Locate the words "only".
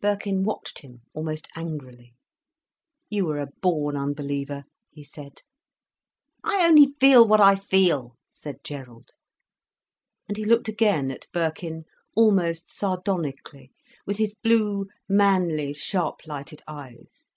6.66-6.94